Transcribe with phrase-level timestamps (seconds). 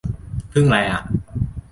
[0.51, 1.01] พึ่งไรอ่ะ